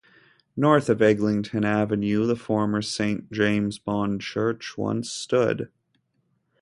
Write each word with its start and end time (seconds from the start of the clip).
North 0.57 0.89
of 0.89 0.99
Eglinton 0.99 1.63
Avenue, 1.63 2.25
the 2.25 2.35
former 2.35 2.81
Saint 2.81 3.31
James-Bond 3.31 4.21
Church 4.21 4.75
once 4.75 5.11
stood. 5.11 5.69